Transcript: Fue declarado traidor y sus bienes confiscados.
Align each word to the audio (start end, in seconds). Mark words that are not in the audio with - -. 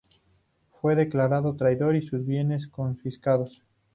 Fue 0.71 0.95
declarado 0.95 1.55
traidor 1.55 1.95
y 1.95 2.01
sus 2.07 2.25
bienes 2.25 2.67
confiscados. 2.67 3.61